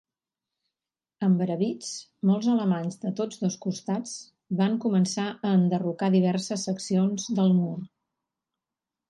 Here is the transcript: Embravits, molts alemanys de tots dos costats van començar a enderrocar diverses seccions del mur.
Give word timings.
Embravits, 1.25 1.91
molts 2.29 2.47
alemanys 2.53 2.97
de 3.03 3.11
tots 3.19 3.43
dos 3.43 3.57
costats 3.67 4.15
van 4.63 4.79
començar 4.87 5.27
a 5.51 5.53
enderrocar 5.59 6.11
diverses 6.17 6.67
seccions 6.71 7.29
del 7.43 7.55
mur. 7.61 7.77